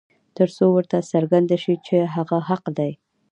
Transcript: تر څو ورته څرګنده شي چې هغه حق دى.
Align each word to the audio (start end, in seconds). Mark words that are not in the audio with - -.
تر 0.37 0.49
څو 0.55 0.65
ورته 0.75 0.97
څرګنده 1.11 1.57
شي 1.63 1.75
چې 1.85 1.97
هغه 2.15 2.37
حق 2.49 2.65
دى. 2.77 2.91